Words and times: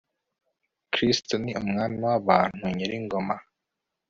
r/ 0.03 0.03
kristu 0.93 1.35
ni 1.43 1.51
umwami 1.61 1.97
w'abantu, 2.05 2.63
nyir'ingoma 2.75 3.35